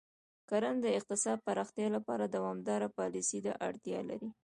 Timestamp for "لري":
4.09-4.29